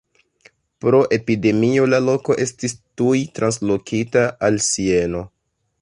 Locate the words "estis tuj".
2.47-3.15